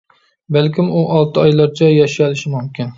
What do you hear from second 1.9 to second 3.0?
ياشىيالىشى مۇمكىن.